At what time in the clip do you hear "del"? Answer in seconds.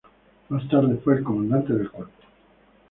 1.73-1.91